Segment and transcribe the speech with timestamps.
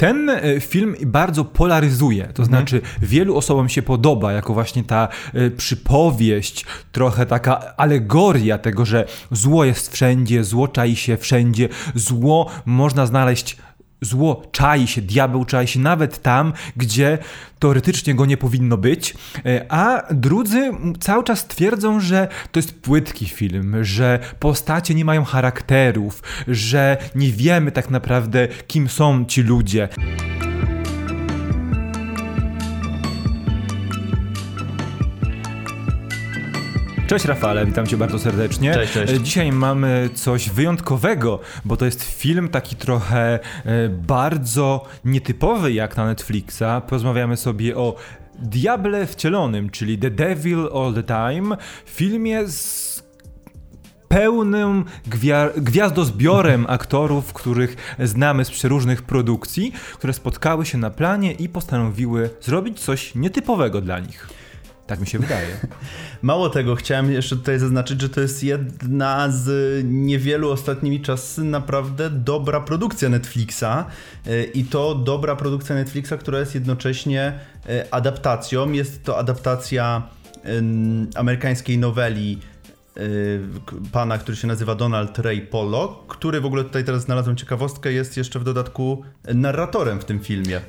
[0.00, 2.48] Ten e, film bardzo polaryzuje, to mhm.
[2.48, 9.06] znaczy wielu osobom się podoba jako właśnie ta e, przypowieść, trochę taka alegoria tego, że
[9.30, 13.56] zło jest wszędzie, zło czai się wszędzie, zło można znaleźć
[14.00, 17.18] zło czai się, diabeł czai się nawet tam, gdzie
[17.58, 19.14] teoretycznie go nie powinno być,
[19.46, 25.24] e, a drudzy cały czas twierdzą, że to jest płytki film, że postacie nie mają
[25.24, 29.88] charakterów, że nie wiemy tak naprawdę, kim są ci ludzie.
[37.10, 38.74] Cześć Rafale, witam cię bardzo serdecznie.
[38.74, 39.12] Cześć, cześć.
[39.12, 45.96] E, dzisiaj mamy coś wyjątkowego, bo to jest film taki trochę e, bardzo nietypowy jak
[45.96, 46.62] na Netflixa.
[46.86, 47.96] Porozmawiamy sobie o
[48.38, 53.02] Diable wcielonym, czyli The Devil All the Time, filmie z
[54.08, 54.84] pełnym
[55.56, 62.80] gwiazdozbiorem aktorów, których znamy z przeróżnych produkcji, które spotkały się na planie i postanowiły zrobić
[62.80, 64.39] coś nietypowego dla nich.
[64.90, 65.56] Tak mi się wydaje.
[66.22, 72.10] Mało tego, chciałem jeszcze tutaj zaznaczyć, że to jest jedna z niewielu ostatnimi czasy naprawdę
[72.10, 73.64] dobra produkcja Netflixa
[74.26, 78.72] e, i to dobra produkcja Netflixa, która jest jednocześnie e, adaptacją.
[78.72, 80.02] Jest to adaptacja
[81.14, 82.38] amerykańskiej noweli
[82.96, 83.00] e,
[83.92, 88.16] pana, który się nazywa Donald Ray Pollock, który w ogóle tutaj teraz znalazłem ciekawostkę, jest
[88.16, 89.02] jeszcze w dodatku
[89.34, 90.60] narratorem w tym filmie.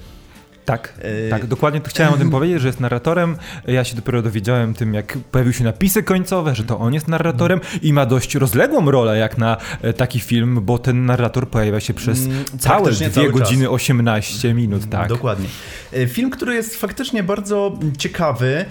[0.66, 1.30] Tak, yy...
[1.30, 3.36] tak, dokładnie to chciałem o tym powiedzieć, że jest narratorem.
[3.68, 7.60] Ja się dopiero dowiedziałem tym, jak pojawiły się napisy końcowe, że to on jest narratorem
[7.82, 11.94] i ma dość rozległą rolę jak na e, taki film, bo ten narrator pojawia się
[11.94, 13.74] przez mm, całe 2 godziny czas.
[13.74, 15.10] 18 minut, tak.
[15.10, 15.48] Dokładnie.
[15.94, 18.66] E, film, który jest faktycznie bardzo ciekawy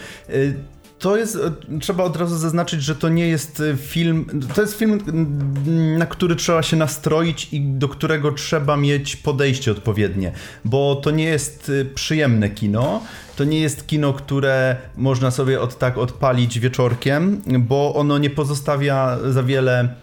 [1.00, 4.78] to jest, e, trzeba od razu zaznaczyć, że to nie jest e, film, to jest
[4.78, 4.98] film,
[5.98, 10.32] na który trzeba się nastroić i do którego trzeba mieć podejście odpowiednie,
[10.64, 13.02] bo to nie jest e, przyjemne kino,
[13.36, 19.18] to nie jest kino, które można sobie od tak odpalić wieczorkiem, bo ono nie pozostawia
[19.30, 19.94] za wiele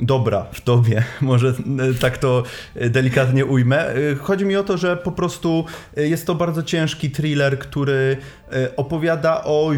[0.00, 1.54] dobra w tobie, może
[2.00, 2.42] tak to
[2.90, 3.94] delikatnie ujmę.
[4.20, 5.64] Chodzi mi o to, że po prostu
[5.96, 8.16] jest to bardzo ciężki thriller, który
[8.76, 9.72] opowiada o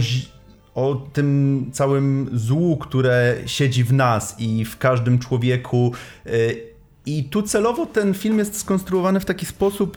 [0.75, 5.92] o tym całym złu, które siedzi w nas i w każdym człowieku.
[6.26, 6.62] Y,
[7.06, 9.97] I tu celowo ten film jest skonstruowany w taki sposób,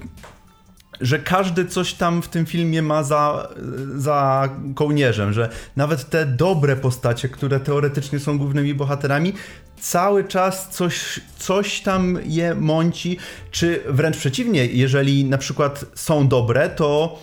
[1.01, 3.49] że każdy coś tam w tym filmie ma za,
[3.95, 9.33] za kołnierzem, że nawet te dobre postacie, które teoretycznie są głównymi bohaterami,
[9.79, 13.17] cały czas coś, coś tam je mąci,
[13.51, 17.19] czy wręcz przeciwnie, jeżeli na przykład są dobre, to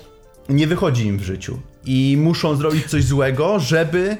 [0.48, 4.16] nie wychodzi im w życiu i muszą zrobić coś złego, żeby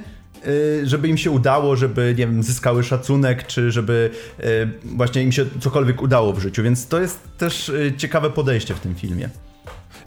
[0.47, 4.11] y, żeby im się udało, żeby, nie wiem, zyskały szacunek, czy żeby
[4.41, 4.45] y,
[4.85, 6.63] właśnie im się cokolwiek udało w życiu.
[6.63, 9.29] Więc to jest też y, ciekawe podejście w tym filmie.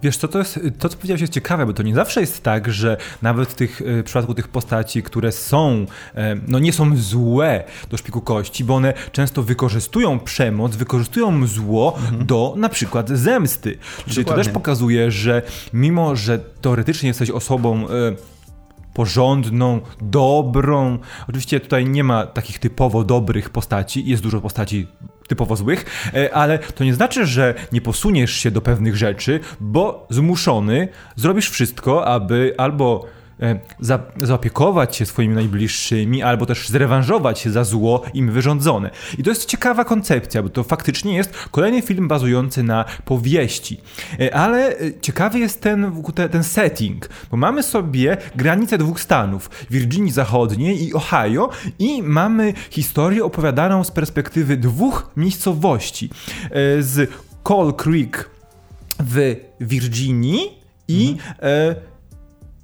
[0.04, 2.72] Wiesz, co to jest, to co powiedziałeś jest ciekawe, bo to nie zawsze jest tak,
[2.72, 5.86] że nawet w, tych, w przypadku tych postaci, które są,
[6.48, 12.26] no nie są złe do szpiku kości, bo one często wykorzystują przemoc, wykorzystują zło mhm.
[12.26, 13.78] do na przykład zemsty.
[14.08, 14.24] Czyli Dokładnie.
[14.24, 15.42] to też pokazuje, że
[15.74, 17.88] mimo, że teoretycznie jesteś osobą
[18.94, 21.00] porządną, dobrą.
[21.30, 24.88] Oczywiście tutaj nie ma takich typowo dobrych postaci, jest dużo postaci
[25.28, 30.08] typowo złych, e, ale to nie znaczy, że nie posuniesz się do pewnych rzeczy, bo
[30.10, 33.06] zmuszony zrobisz wszystko, aby albo
[33.80, 38.90] za, zaopiekować się swoimi najbliższymi, albo też zrewanżować się za zło im wyrządzone.
[39.18, 43.82] I to jest ciekawa koncepcja, bo to faktycznie jest kolejny film bazujący na powieści.
[44.20, 50.12] E, ale e, ciekawy jest ten, ten setting, bo mamy sobie granicę dwóch stanów, Virginii
[50.12, 51.50] Zachodniej i Ohio
[51.80, 56.10] i mamy historię opowiadaną z perspektywy dwóch miejscowości.
[56.80, 57.12] Z
[57.44, 58.30] Coal Creek
[59.00, 60.50] w Virginii
[60.88, 61.76] i mhm.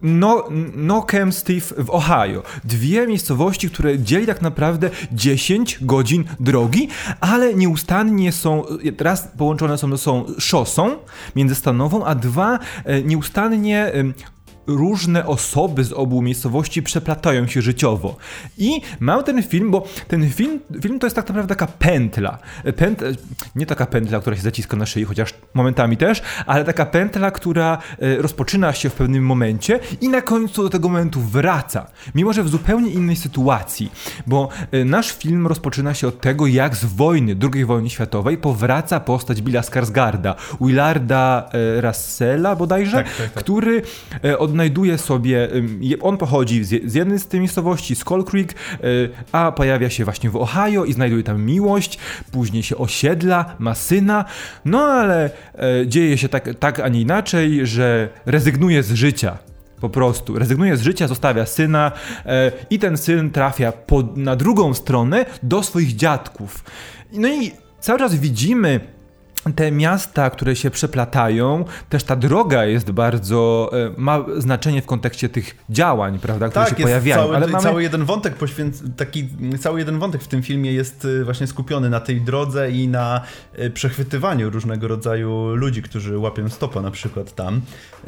[0.01, 0.43] No,
[0.75, 2.43] Nokem Steve w Ohio.
[2.63, 6.87] Dwie miejscowości, które dzieli tak naprawdę 10 godzin drogi,
[7.19, 8.63] ale nieustannie są,
[8.99, 10.95] raz połączone są, są szosą
[11.35, 13.91] międzystanową, a dwa e, nieustannie
[14.75, 18.17] różne osoby z obu miejscowości przeplatają się życiowo.
[18.57, 22.39] I mam ten film, bo ten film, film to jest tak naprawdę taka pętla.
[22.75, 23.07] Pętla,
[23.55, 27.77] nie taka pętla, która się zaciska na szyi, chociaż momentami też, ale taka pętla, która
[27.99, 31.87] e, rozpoczyna się w pewnym momencie i na końcu do tego momentu wraca.
[32.15, 33.91] Mimo, że w zupełnie innej sytuacji,
[34.27, 38.99] bo e, nasz film rozpoczyna się od tego, jak z wojny, II wojny światowej powraca
[38.99, 43.43] postać Billa Skarsgarda, Willarda e, Russella bodajże, tak, tak, tak.
[43.43, 43.81] który
[44.37, 45.47] od odnajduje sobie,
[46.01, 48.55] on pochodzi z jednej z tej miejscowości, Skull Creek,
[49.31, 51.99] a pojawia się właśnie w Ohio i znajduje tam miłość,
[52.31, 54.25] później się osiedla, ma syna,
[54.65, 55.29] no ale
[55.85, 59.37] dzieje się tak, tak a nie inaczej, że rezygnuje z życia
[59.81, 60.39] po prostu.
[60.39, 61.91] Rezygnuje z życia, zostawia syna
[62.25, 66.63] e, i ten syn trafia pod, na drugą stronę do swoich dziadków.
[67.13, 68.79] No i cały czas widzimy
[69.55, 75.29] te miasta, które się przeplatają, też ta droga jest bardzo, e, ma znaczenie w kontekście
[75.29, 77.21] tych działań, prawda, które tak, się pojawiają.
[77.21, 77.63] Cały, Ale mamy...
[77.63, 78.83] cały jeden wątek poświęc...
[78.97, 82.87] taki, cały jeden wątek w tym filmie jest e, właśnie skupiony na tej drodze i
[82.87, 83.21] na
[83.53, 87.61] e, przechwytywaniu różnego rodzaju ludzi, którzy łapią stopa na przykład tam.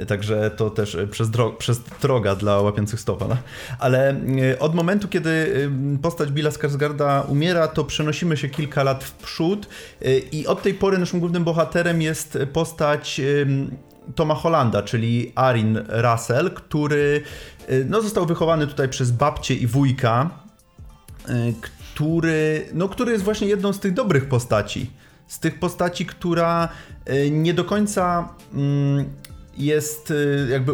[0.08, 1.50] Także to też przez, dro...
[1.50, 3.28] przez droga dla łapiących stopa.
[3.28, 3.38] No?
[3.80, 4.16] Ale
[4.60, 5.70] od momentu, kiedy
[6.02, 9.68] postać Billa Skarsgarda umiera, to przenosimy się kilka lat w przód
[10.32, 13.22] i od tej pory naszym głównym bohaterem jest postać
[14.16, 17.24] Toma Hollanda, czyli Arin Russell, który
[17.70, 20.30] y, no, został wychowany tutaj przez babcię i wujka,
[21.30, 24.92] y, który, no, który jest właśnie jedną z tych dobrych postaci.
[25.28, 26.70] Z tych postaci, która
[27.10, 28.30] y, nie do końca
[29.58, 30.14] jest
[30.52, 30.72] jakby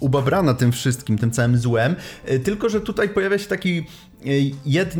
[0.00, 1.96] ubabrana tym wszystkim, tym całym złem,
[2.44, 3.86] tylko że tutaj pojawia się taki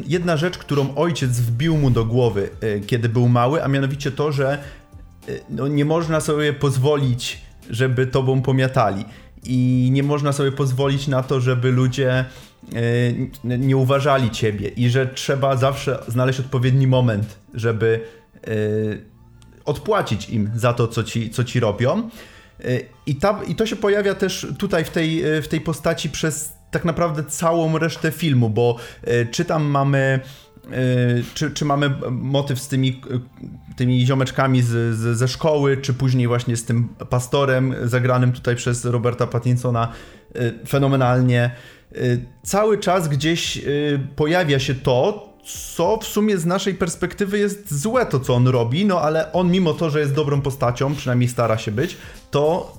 [0.07, 2.51] jedna rzecz, którą ojciec wbił mu do głowy,
[2.87, 4.59] kiedy był mały, a mianowicie to, że
[5.51, 7.39] no, nie można sobie pozwolić,
[7.71, 9.05] żeby tobą pomiatali.
[9.47, 12.25] I nie można sobie pozwolić na to, żeby ludzie
[13.45, 18.01] nie uważali ciebie i że trzeba zawsze znaleźć odpowiedni moment, żeby
[19.65, 22.11] odpłacić im za to, co ci, co ci robią.
[22.61, 26.53] E, I, ta, I to się pojawia też tutaj w tej, w tej postaci przez
[26.71, 28.77] tak naprawdę całą resztę filmu, bo
[29.31, 30.21] czy tam mamy
[31.35, 33.01] czy, czy mamy motyw z tymi
[33.77, 38.85] tymi ziomeczkami z, z, ze szkoły, czy później właśnie z tym pastorem zagranym tutaj przez
[38.85, 39.93] Roberta Pattinsona
[40.69, 41.51] fenomenalnie.
[42.43, 43.63] Cały czas gdzieś
[44.17, 48.85] pojawia się to, co w sumie z naszej perspektywy jest złe to, co on robi,
[48.85, 51.97] no ale on mimo to, że jest dobrą postacią, przynajmniej stara się być,
[52.31, 52.75] to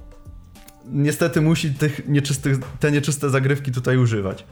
[0.86, 4.46] niestety musi tych nieczystych, te nieczyste zagrywki tutaj używać.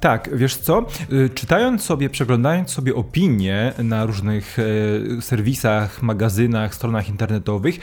[0.00, 0.86] Tak, wiesz co?
[1.12, 7.78] Y, czytając sobie, przeglądając sobie opinie na różnych e, serwisach, magazynach, stronach internetowych,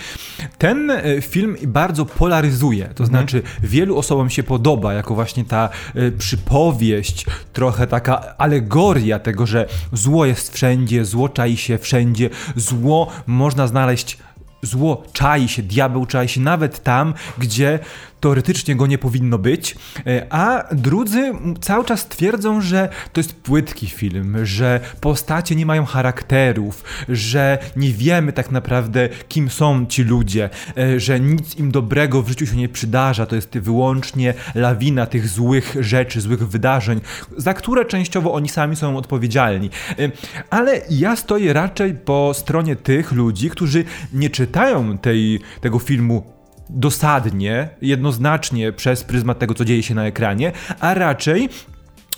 [0.58, 2.84] ten e, film bardzo polaryzuje.
[2.84, 3.10] To mhm.
[3.10, 9.68] znaczy, wielu osobom się podoba, jako właśnie ta e, przypowieść, trochę taka alegoria tego, że
[9.94, 14.18] zło jest wszędzie, zło czai się wszędzie, zło można znaleźć
[14.62, 17.80] zło czai się, diabeł czai się nawet tam, gdzie
[18.20, 19.76] teoretycznie go nie powinno być,
[20.08, 21.32] e, a drudzy
[21.62, 27.94] cały czas twierdzą, że to jest płytki film, że postacie nie mają charakterów, że nie
[27.94, 32.56] wiemy tak naprawdę, kim są ci ludzie, e, że nic im dobrego w życiu się
[32.56, 37.02] nie przydarza, to jest wyłącznie lawina tych złych rzeczy, złych wydarzeń,
[37.38, 39.70] za które częściowo oni sami są odpowiedzialni.
[40.00, 40.12] E,
[40.50, 46.37] ale ja stoję raczej po stronie tych ludzi, którzy nie czytają tej, tego filmu
[46.70, 51.50] dosadnie, jednoznacznie przez pryzmat tego, co dzieje się na ekranie, a raczej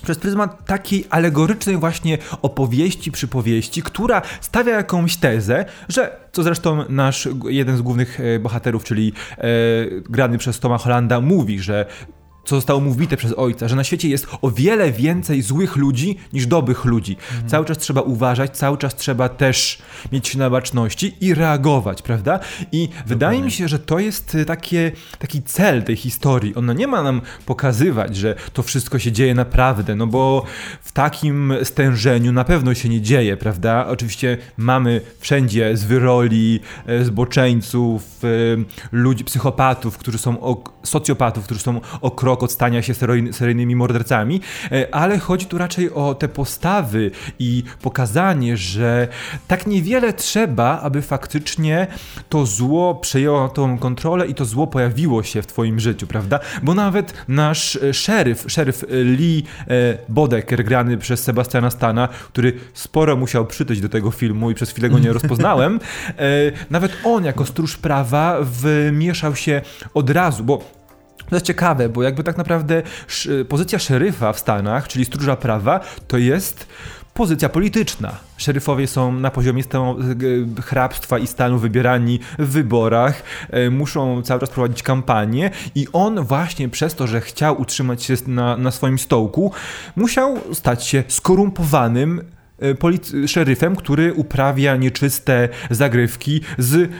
[0.02, 7.28] przez pryzmat takiej alegorycznej właśnie opowieści, przypowieści, która stawia jakąś tezę, że, co zresztą nasz
[7.48, 9.44] jeden z głównych e, bohaterów, czyli e,
[10.00, 11.86] grany przez Toma Hollanda, mówi, że
[12.44, 16.16] co zostało mu wbite przez ojca, że na świecie jest o wiele więcej złych ludzi
[16.32, 17.16] niż dobrych ludzi.
[17.32, 17.48] Mhm.
[17.48, 19.78] Cały czas trzeba uważać, cały czas trzeba też
[20.12, 22.40] mieć się na baczności i reagować, prawda?
[22.72, 23.04] I Dokładnie.
[23.06, 26.54] wydaje mi się, że to jest y, takie, taki cel tej historii.
[26.54, 30.44] Ona nie ma nam pokazywać, że to wszystko się dzieje naprawdę, no bo
[30.82, 33.86] w takim stężeniu na pewno się nie dzieje, prawda?
[33.86, 38.28] Oczywiście mamy wszędzie zwyroli, e, zboczeńców, e,
[38.92, 42.94] ludzi, psychopatów, którzy są, socjopatów, którzy są okrok krok od stania się
[43.32, 44.40] seryjnymi mordercami,
[44.72, 49.08] e, ale chodzi tu raczej o te postawy i pokazanie, że
[49.48, 51.86] tak niewiele trzeba, aby faktycznie
[52.28, 56.40] to zło przejęło tą kontrolę i to zło pojawiło się w twoim życiu, prawda?
[56.62, 59.42] Bo nawet nasz e, szeryf, szeryf e, Lee
[60.08, 64.88] Bodeker, grany przez Sebastiana Stana, który sporo musiał przytyć do tego filmu i przez chwilę
[64.88, 65.80] go nie rozpoznałem,
[66.70, 69.62] nawet on jako stróż prawa wmieszał się
[69.94, 70.79] od razu, bo
[71.30, 72.82] to jest ciekawe, bo jakby tak naprawdę
[73.48, 76.66] pozycja szeryfa w Stanach, czyli stróża prawa, to jest
[77.14, 78.16] pozycja polityczna.
[78.36, 79.96] Szeryfowie są na poziomie stanu,
[80.58, 86.24] e, hrabstwa i stanu wybierani w wyborach, e, muszą cały czas prowadzić kampanię i on
[86.24, 89.52] właśnie przez to, że chciał utrzymać się na, na swoim stołku,
[89.96, 92.22] musiał stać się skorumpowanym
[93.22, 96.90] e, szeryfem, który uprawia nieczyste zagrywki z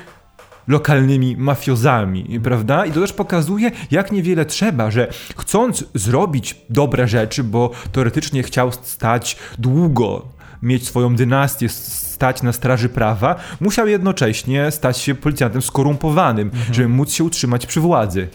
[0.70, 2.86] lokalnymi mafiozami, prawda?
[2.86, 8.72] I to też pokazuje, jak niewiele trzeba, że chcąc zrobić dobre rzeczy, bo teoretycznie chciał
[8.72, 10.28] stać długo,
[10.62, 16.74] mieć swoją dynastię, stać na straży prawa, musiał jednocześnie stać się policjantem skorumpowanym, mhm.
[16.74, 18.28] żeby móc się utrzymać przy władzy.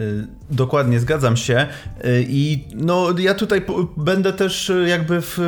[0.00, 1.66] Y, dokładnie, zgadzam się.
[2.04, 3.62] Y, I no, ja tutaj
[3.96, 5.38] będę też y, jakby w,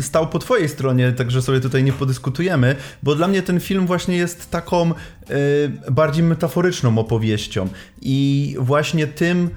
[0.00, 4.16] stał po twojej stronie, także sobie tutaj nie podyskutujemy, bo dla mnie ten film właśnie
[4.16, 4.92] jest taką
[5.90, 7.68] bardziej metaforyczną opowieścią.
[8.02, 9.50] I właśnie tym,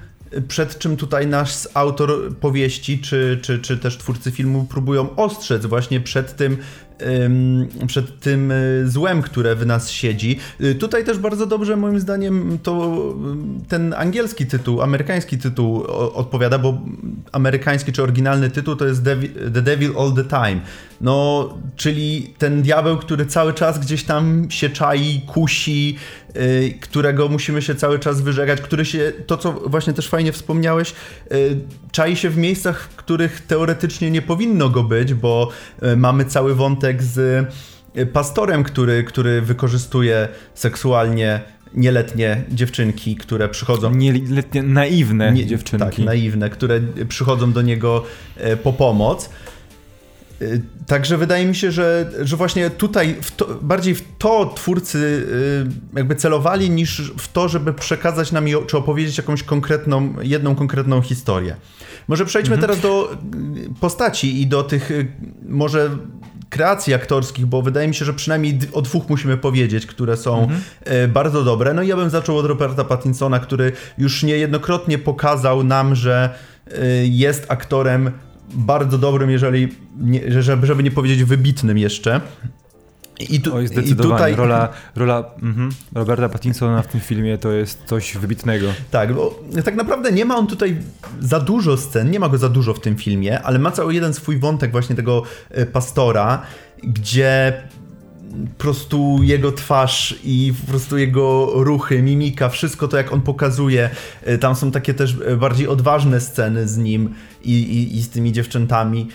[0.48, 6.00] przed czym tutaj nasz autor powieści, czy, czy, czy też twórcy filmu próbują ostrzec, właśnie
[6.00, 6.56] przed tym
[7.86, 10.38] przed tym y, złem, które w nas siedzi.
[10.60, 12.98] Y, tutaj też bardzo dobrze moim zdaniem to
[13.68, 16.78] ten angielski tytuł, amerykański tytuł odpowiada, bo
[17.32, 19.04] amerykański czy oryginalny tytuł to jest
[19.54, 20.60] The Devil All the Time.
[21.00, 25.96] No, czyli ten diabeł, który cały czas gdzieś tam się czai, kusi,
[26.34, 30.94] yy, którego musimy się cały czas wyżegać, który się, to co właśnie też fajnie wspomniałeś,
[31.92, 35.50] czai się w miejscach, w których teoretycznie nie powinno go być, bo
[35.96, 37.48] mamy cały wątek z
[37.98, 41.40] y, pastorem, który, który wykorzystuje seksualnie
[41.74, 43.94] nieletnie dziewczynki, które przychodzą.
[43.94, 45.84] Nieletnie, naiwne nie, dziewczynki.
[45.84, 48.04] Tak, naiwne, które przychodzą do niego
[48.52, 49.30] y, po pomoc.
[50.42, 54.98] Y, także wydaje mi się, że, że właśnie tutaj w to, bardziej w to twórcy
[55.94, 61.02] y, jakby celowali niż w to, żeby przekazać nam czy opowiedzieć jakąś konkretną, jedną konkretną
[61.02, 61.56] historię.
[62.08, 62.70] Może przejdźmy mhm.
[62.70, 63.16] teraz do
[63.80, 64.90] postaci i do tych
[65.48, 65.90] może
[66.50, 70.60] kreacji aktorskich, bo wydaje mi się, że przynajmniej o dwóch musimy powiedzieć, które są mhm.
[71.12, 71.74] bardzo dobre.
[71.74, 76.34] No i ja bym zaczął od Roberta Pattinsona, który już niejednokrotnie pokazał nam, że
[77.02, 78.10] jest aktorem
[78.54, 82.20] bardzo dobrym, jeżeli, nie, żeby, żeby nie powiedzieć wybitnym jeszcze.
[83.20, 84.14] I, tu, Oj, zdecydowanie.
[84.14, 84.34] I tutaj...
[84.34, 85.70] Rola, rola mhm.
[85.94, 88.66] Roberta Pattinsona w tym filmie to jest coś wybitnego.
[88.90, 90.76] Tak, bo tak naprawdę nie ma on tutaj
[91.20, 94.14] za dużo scen, nie ma go za dużo w tym filmie, ale ma cały jeden
[94.14, 96.42] swój wątek właśnie tego e, pastora,
[96.82, 97.62] gdzie
[98.28, 103.90] po prostu jego twarz i po prostu jego ruchy, mimika, wszystko to jak on pokazuje.
[104.22, 108.08] E, tam są takie też e, bardziej odważne sceny z nim i, i, i z
[108.08, 109.08] tymi dziewczętami.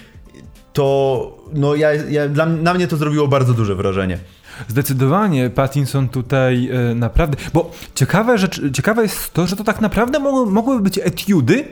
[0.74, 4.20] To no ja, ja, dla, na mnie to zrobiło bardzo duże wrażenie.
[4.68, 7.38] Zdecydowanie Pattinson tutaj e, naprawdę.
[7.54, 11.66] Bo ciekawe, rzecz, ciekawe jest to, że to tak naprawdę mogły, być etiudy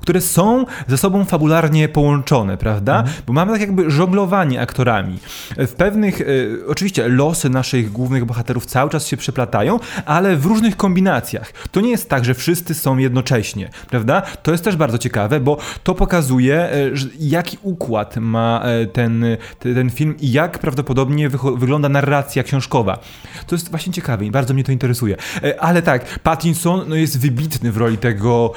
[0.00, 2.98] które są ze sobą fabularnie połączone, prawda?
[2.98, 3.16] Mhm.
[3.26, 5.18] Bo mamy tak jakby żonglowanie aktorami.
[5.56, 6.24] W pewnych, e,
[6.68, 11.52] oczywiście losy naszych głównych bohaterów cały czas się przeplatają, ale w różnych kombinacjach.
[11.72, 14.22] To nie jest tak, że wszyscy są jednocześnie, prawda?
[14.42, 19.24] To jest też bardzo ciekawe, bo to pokazuje, e, jaki układ ma e, ten,
[19.58, 22.98] ten film i jak prawdopodobnie wygląda narracja książkowa.
[23.46, 25.16] To jest właśnie ciekawe i bardzo mnie to interesuje.
[25.58, 28.52] Ale tak, Pattinson no, jest wybitny w roli tego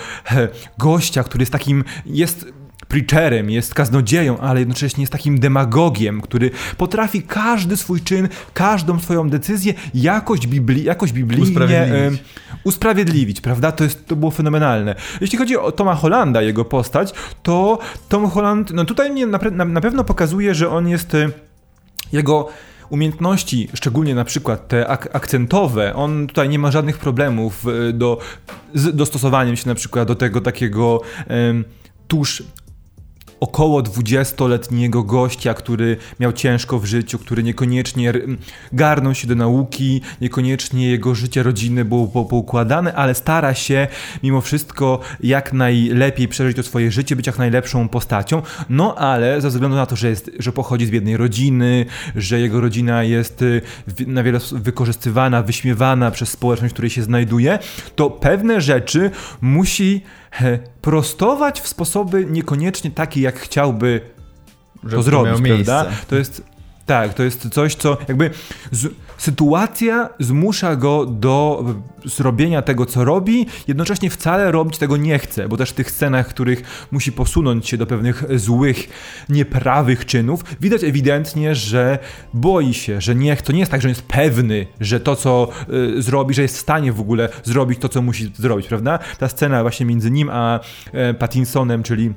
[0.78, 2.46] gościa, który który jest takim, jest
[2.88, 9.30] preacherem, jest kaznodzieją, ale jednocześnie jest takim demagogiem, który potrafi każdy swój czyn, każdą swoją
[9.30, 12.24] decyzję jakoś, bibli, jakoś biblijnie usprawiedliwić.
[12.64, 13.72] usprawiedliwić, prawda?
[13.72, 14.96] To, jest, to było fenomenalne.
[15.22, 17.14] Jeśli chodzi o Toma Hollanda, jego postać,
[17.44, 17.80] to
[18.10, 21.18] Tom Holland, no tutaj mnie na, na, na pewno pokazuje, że on jest
[22.12, 22.50] jego
[22.90, 28.20] umiejętności, szczególnie na przykład te ak akcentowe, on tutaj nie ma żadnych problemów e, do,
[28.74, 31.64] z dostosowaniem się na przykład do tego takiego um,
[32.08, 32.44] tuż
[33.40, 38.14] około 20-letniego gościa, który miał ciężko w życiu, który niekoniecznie
[38.74, 43.88] garnął się do nauki, niekoniecznie jego życie rodzinne było poukładane, ale stara się
[44.24, 48.42] mimo wszystko jak najlepiej przeżyć to swoje życie, być jak najlepszą postacią.
[48.70, 52.62] No ale ze względu na to, że, jest, że pochodzi z biednej rodziny, że jego
[52.62, 53.62] rodzina jest y,
[54.08, 57.60] na wiele wykorzystywana, wyśmiewana przez społeczność, w której się znajduje,
[57.96, 60.02] to pewne rzeczy musi
[60.82, 64.02] prostować w sposoby niekoniecznie takie, jak chciałby
[64.90, 65.86] to zrobić, prawda?
[66.08, 66.44] To jest
[66.88, 68.30] tak, to jest coś, co jakby
[68.72, 71.66] z, sytuacja zmusza go do
[72.06, 76.28] zrobienia tego, co robi, jednocześnie wcale robić tego nie chce, bo też w tych scenach,
[76.28, 78.90] w których musi posunąć się do pewnych złych,
[79.30, 82.00] nieprawych czynów, widać ewidentnie, że
[82.34, 85.50] boi się, że nie, to nie jest tak, że on jest pewny, że to, co
[85.98, 89.00] y, zrobi, że jest w stanie w ogóle zrobić to, co musi zrobić, prawda?
[89.20, 90.60] Ta scena właśnie między nim a
[91.10, 92.14] y, Pattinsonem, czyli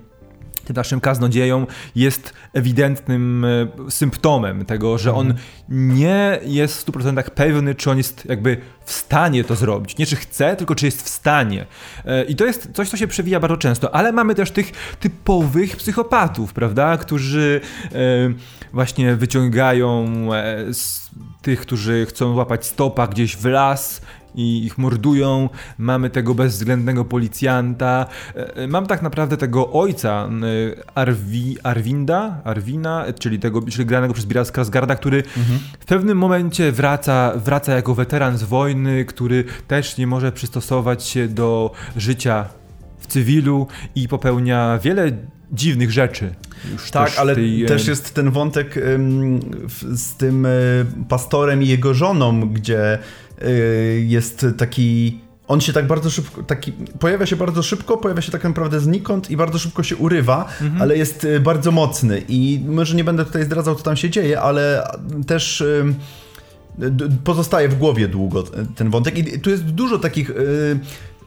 [0.74, 5.34] naszym kaznodzieją jest ewidentnym e, symptomem tego, że on
[5.68, 9.98] nie jest w 100% pewny, czy on jest jakby w stanie to zrobić.
[9.98, 11.66] Nie czy chce, tylko czy jest w stanie.
[12.04, 15.76] E, I to jest coś, co się przewija bardzo często, ale mamy też tych typowych
[15.76, 17.98] psychopatów, prawda, którzy e,
[18.72, 20.10] właśnie wyciągają
[21.42, 24.00] tych, którzy chcą łapać stopa gdzieś w las
[24.34, 25.48] i ich mordują.
[25.78, 28.06] Mamy tego bezwzględnego policjanta.
[28.36, 30.28] E, e, mam tak naprawdę tego ojca
[30.94, 35.58] Arwi, Arwinda, Arwina, czyli tego czyli granego przez Bira Skarsgarda, który mhm.
[35.80, 41.28] w pewnym momencie wraca, wraca jako weteran z wojny, który też nie może przystosować się
[41.28, 42.44] do życia
[42.98, 45.12] w cywilu i popełnia wiele
[45.52, 46.34] dziwnych rzeczy.
[46.72, 47.64] Już tak, też ale tej...
[47.66, 48.74] też jest ten wątek
[49.94, 50.46] z tym
[51.08, 52.98] pastorem i jego żoną, gdzie
[54.06, 55.18] jest taki
[55.48, 59.30] on się tak bardzo szybko, taki, pojawia się bardzo szybko, pojawia się tak naprawdę znikąd
[59.30, 60.82] i bardzo szybko się urywa, mhm.
[60.82, 64.40] ale jest y, bardzo mocny i może nie będę tutaj zdradzał, co tam się dzieje,
[64.40, 64.88] ale
[65.26, 65.64] też
[67.24, 68.44] pozostaje w głowie długo
[68.76, 70.30] ten wątek i tu jest dużo takich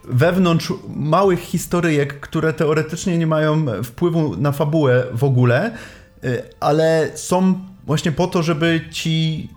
[0.08, 5.72] wewnątrz małych historyjek, które teoretycznie nie mają wpływu na fabułę w ogóle,
[6.24, 9.50] y, ale są właśnie po to, żeby ci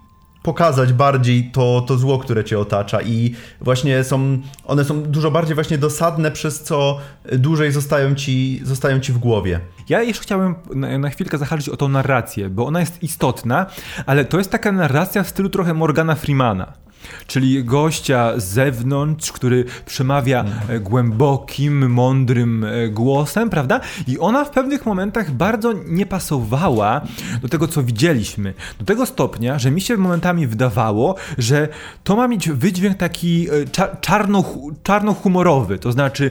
[0.46, 5.54] pokazać bardziej to, to zło, które cię otacza i właśnie są, one są dużo bardziej
[5.54, 6.98] właśnie dosadne, przez co
[7.32, 9.60] dłużej zostają ci, zostają ci w głowie.
[9.88, 13.66] Ja jeszcze chciałem na, na chwilkę zahaczyć o tą narrację, bo ona jest istotna,
[14.06, 16.85] ale to jest taka narracja w stylu trochę Morgana Freemana
[17.26, 20.82] czyli gościa z zewnątrz, który przemawia mhm.
[20.82, 23.80] głębokim, mądrym e, głosem, prawda?
[24.06, 27.00] I ona w pewnych momentach bardzo nie pasowała
[27.42, 28.54] do tego, co widzieliśmy.
[28.78, 31.68] Do tego stopnia, że mi się momentami wydawało, że
[32.04, 33.52] to ma mieć wydźwięk taki e,
[34.00, 34.44] czarno,
[34.82, 36.30] czarno-humorowy, to znaczy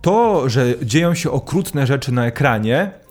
[0.00, 3.03] to, że dzieją się okrutne rzeczy na ekranie, E,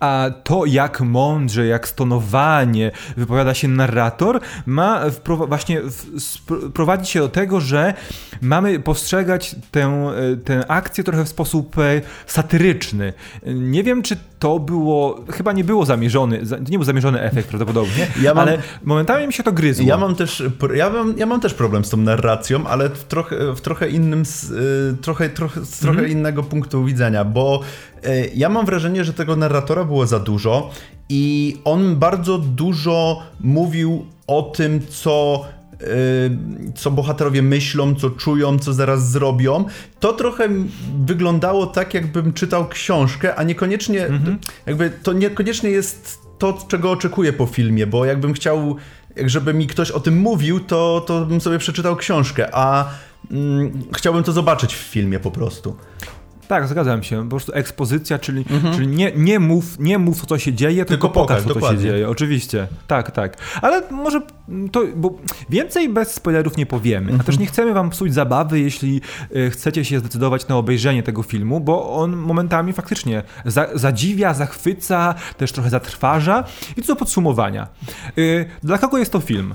[0.00, 5.02] a to jak mądrze, jak stonowanie wypowiada się narrator, ma
[5.48, 5.80] właśnie
[6.74, 7.94] prowadzić się do tego, że
[8.40, 13.12] mamy postrzegać tę, e, tę akcję trochę w sposób e, satyryczny.
[13.46, 18.34] Nie wiem, czy to było, chyba nie było zamierzony, nie był zamierzony efekt prawdopodobnie, ja
[18.34, 19.86] mam, ale momentami mi się to gryzło.
[19.86, 20.42] Ja mam też,
[20.74, 24.22] ja mam, ja mam też problem z tą narracją, ale w trochę, w trochę innym,
[25.02, 26.10] trochę, trochę, z trochę -hmm.
[26.10, 27.60] innego punktu widzenia, bo
[28.34, 30.70] ja mam wrażenie, że tego narratora było za dużo
[31.08, 35.61] i on bardzo dużo mówił o tym, co Y,
[36.74, 39.64] co bohaterowie myślą, co czują, co zaraz zrobią.
[40.00, 40.48] To trochę
[41.04, 44.38] wyglądało tak, jakbym czytał książkę, a niekoniecznie, mhm.
[44.66, 48.76] jakby to niekoniecznie jest to, czego oczekuję po filmie, bo jakbym chciał,
[49.16, 52.90] żeby mi ktoś o tym mówił, to, to bym sobie przeczytał książkę, a
[53.30, 55.76] mm, chciałbym to zobaczyć w filmie po prostu.
[56.52, 57.22] Tak, zgadzam się.
[57.22, 58.74] Po prostu ekspozycja, czyli, mhm.
[58.74, 61.78] czyli nie, nie, mów, nie mów, co się dzieje, tylko, tylko pokaż, co dokładnie.
[61.78, 62.08] się dzieje.
[62.08, 62.68] Oczywiście.
[62.86, 63.36] Tak, tak.
[63.62, 64.20] Ale może
[64.72, 65.18] to, bo
[65.50, 67.06] więcej bez spoilerów nie powiemy.
[67.06, 67.20] Mhm.
[67.20, 69.00] A też nie chcemy wam psuć zabawy, jeśli
[69.34, 75.14] e, chcecie się zdecydować na obejrzenie tego filmu, bo on momentami faktycznie za, zadziwia, zachwyca,
[75.36, 76.44] też trochę zatrważa.
[76.76, 77.62] I co do podsumowania.
[77.62, 79.54] E, dla kogo jest to film?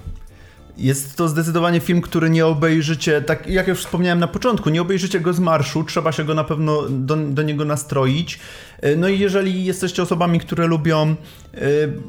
[0.77, 5.19] Jest to zdecydowanie film, który nie obejrzycie, tak jak już wspomniałem na początku, nie obejrzycie
[5.19, 8.39] go z marszu, trzeba się go na pewno do, do niego nastroić.
[8.81, 11.15] E, no i jeżeli jesteście osobami, które lubią
[11.55, 11.57] y,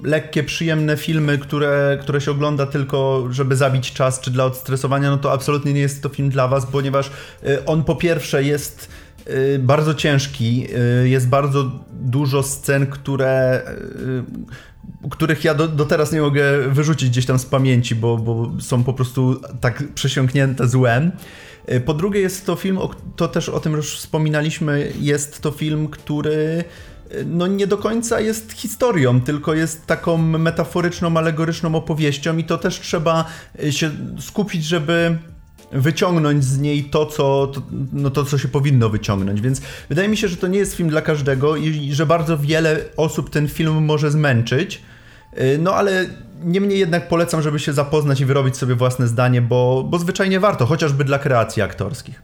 [0.03, 5.19] lekkie, przyjemne filmy, które, które się ogląda tylko, żeby zabić czas czy dla odstresowania, no
[5.19, 7.11] to absolutnie nie jest to film dla was, ponieważ
[7.47, 9.09] y, on po pierwsze jest
[9.59, 10.67] bardzo ciężki,
[11.05, 13.63] jest bardzo dużo scen, które
[15.11, 18.85] których ja do, do, teraz nie mogę wyrzucić gdzieś tam z pamięci, bo, bo są
[18.85, 21.13] po prostu tak przesiąknięte złem.
[21.67, 22.79] E, po drugie jest to film,
[23.17, 26.65] to też o tym już wspominaliśmy, jest to film, który
[27.11, 32.59] e, no nie do końca jest historią, tylko jest taką metaforyczną, alegoryczną opowieścią i to
[32.59, 33.25] też trzeba
[33.65, 35.19] e, się skupić, żeby
[35.73, 39.41] wyciągnąć z niej to co, to, no to, co się powinno wyciągnąć.
[39.41, 42.81] Więc wydaje mi się, że to nie jest film dla każdego i że bardzo wiele
[42.97, 44.83] osób ten film może zmęczyć.
[45.41, 46.07] Y, no ale
[46.45, 50.67] niemniej jednak polecam, żeby się zapoznać i wyrobić sobie własne zdanie, bo, bo zwyczajnie warto,
[50.67, 52.23] chociażby dla kreacji aktorskich.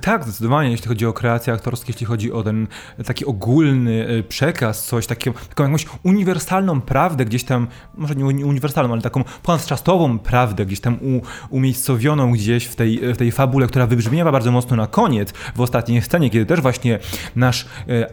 [0.00, 2.66] Tak, zdecydowanie, jeśli chodzi o kreacje aktorskie, jeśli chodzi o ten
[3.06, 8.92] taki ogólny e, przekaz, coś takiego, taką jakąś uniwersalną prawdę gdzieś tam, może nie uniwersalną,
[8.92, 13.86] ale taką ponadczasową prawdę gdzieś tam u, umiejscowioną gdzieś w tej, w tej fabule, która
[13.86, 16.98] wybrzmiewa bardzo mocno na koniec, w ostatniej scenie, kiedy też właśnie
[17.36, 18.06] nasz e,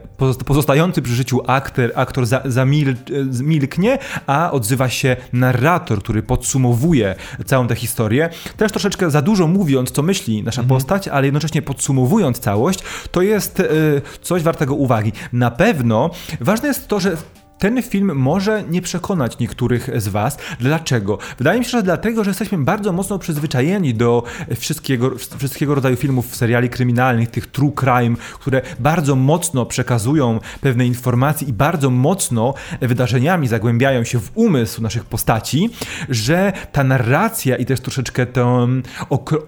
[0.45, 2.95] pozostający przy życiu aktor, aktor za, zamil,
[3.29, 7.15] zamilknie, a odzywa się narrator, który podsumowuje
[7.45, 8.29] całą tę historię.
[8.57, 10.79] Też troszeczkę za dużo mówiąc, co myśli nasza mhm.
[10.79, 12.79] postać, ale jednocześnie jednocześnie podsumowując całość,
[13.11, 15.11] to jest y, coś wartego uwagi.
[15.33, 17.17] Na pewno ważne jest to, że
[17.59, 20.37] ten film może nie przekonać niektórych z Was.
[20.59, 21.17] Dlaczego?
[21.37, 24.23] Wydaje mi się, że dlatego, że jesteśmy bardzo mocno przyzwyczajeni do
[24.55, 31.47] wszystkiego, wszystkiego rodzaju filmów, seriali kryminalnych, tych true crime, które bardzo mocno przekazują pewne informacje
[31.47, 35.69] i bardzo mocno wydarzeniami zagłębiają się w umysł naszych postaci,
[36.09, 38.83] że ta narracja i też troszeczkę ten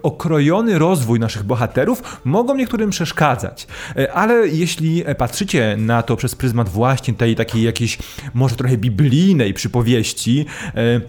[0.02, 3.66] okrojony rozwój naszych bohaterów mogą niektórym przeszkadzać.
[3.96, 7.99] E, ale jeśli patrzycie na to przez pryzmat właśnie tej takiej jakiejś
[8.34, 11.00] może trochę biblijnej przypowieści, e,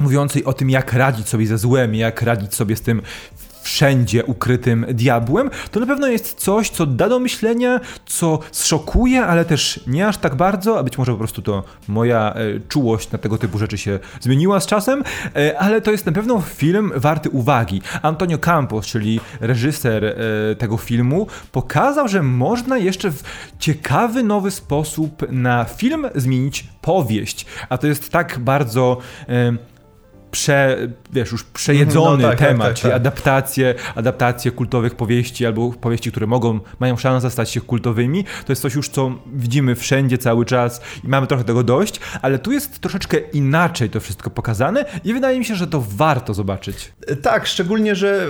[0.00, 3.02] mówiącej o tym, jak radzić sobie ze złem, jak radzić sobie z tym
[3.64, 9.44] wszędzie ukrytym diabłem, to na pewno jest coś, co da do myślenia, co zszokuje, ale
[9.44, 13.18] też nie aż tak bardzo, a być może po prostu to moja e, czułość na
[13.18, 15.04] tego typu rzeczy się zmieniła z czasem,
[15.36, 17.82] e, ale to jest na pewno film warty uwagi.
[18.02, 20.14] Antonio Campos, czyli reżyser e,
[20.56, 23.22] tego filmu, pokazał, że można jeszcze w
[23.58, 28.98] ciekawy, nowy sposób na film zmienić powieść, a to jest tak bardzo
[30.34, 35.46] prze, wiesz, już przejedzony no, tak, tak, temat, tak, tak, czyli adaptacje, adaptacje kultowych powieści
[35.46, 38.24] albo powieści, które mogą, mają szansę stać się kultowymi.
[38.24, 42.38] To jest coś już, co widzimy wszędzie cały czas i mamy trochę tego dość, ale
[42.38, 46.92] tu jest troszeczkę inaczej to wszystko pokazane i wydaje mi się, że to warto zobaczyć.
[47.22, 48.26] Tak, szczególnie, że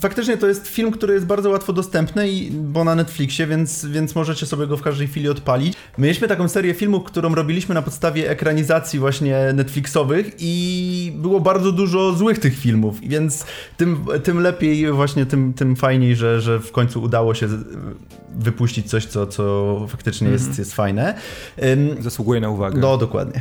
[0.00, 4.46] faktycznie to jest film, który jest bardzo łatwo dostępny, bo na Netflixie, więc, więc możecie
[4.46, 5.74] sobie go w każdej chwili odpalić.
[5.98, 11.72] Mieliśmy taką serię filmów, którą robiliśmy na podstawie ekranizacji właśnie Netflixowych i było było bardzo
[11.72, 16.72] dużo złych tych filmów, więc tym, tym lepiej, właśnie tym, tym fajniej, że, że w
[16.72, 17.48] końcu udało się
[18.34, 20.58] wypuścić coś, co, co faktycznie jest, mm -hmm.
[20.58, 21.14] jest fajne.
[22.00, 22.80] Zasługuje na uwagę.
[22.80, 23.40] No, dokładnie.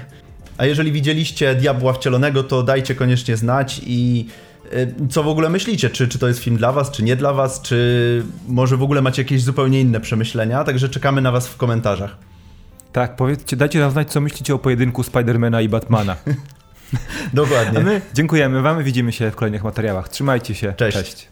[0.57, 4.27] A jeżeli widzieliście Diabła Wcielonego, to dajcie koniecznie znać i
[5.09, 5.89] co w ogóle myślicie?
[5.89, 9.01] Czy, czy to jest film dla was, czy nie dla was, czy może w ogóle
[9.01, 10.63] macie jakieś zupełnie inne przemyślenia?
[10.63, 12.17] Także czekamy na was w komentarzach.
[12.91, 16.15] Tak, powiedzcie, dajcie nam znać, co myślicie o pojedynku Spidermana i Batmana.
[17.33, 17.79] Dokładnie.
[17.79, 20.09] A my dziękujemy Wam, widzimy się w kolejnych materiałach.
[20.09, 20.73] Trzymajcie się.
[20.73, 20.97] Cześć.
[20.97, 21.30] Cześć.